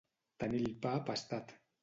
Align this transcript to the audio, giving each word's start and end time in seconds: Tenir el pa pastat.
Tenir 0.43 0.61
el 0.69 0.73
pa 0.87 0.95
pastat. 1.11 1.57